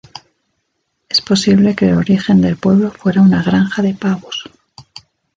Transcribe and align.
Es 1.09 1.21
posible 1.21 1.75
que 1.75 1.85
el 1.89 1.93
origen 1.95 2.41
del 2.41 2.57
pueblo 2.57 2.89
fuera 2.89 3.21
una 3.21 3.43
granja 3.43 3.83
de 3.83 3.93
pavos. 3.93 4.45